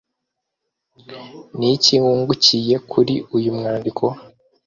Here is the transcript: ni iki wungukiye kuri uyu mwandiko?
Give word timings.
ni 1.57 1.67
iki 1.75 1.95
wungukiye 2.03 2.75
kuri 2.91 3.13
uyu 3.35 3.51
mwandiko? 3.57 4.05